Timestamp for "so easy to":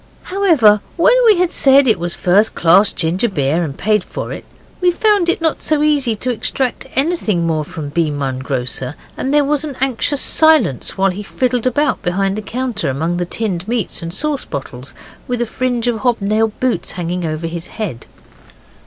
5.61-6.31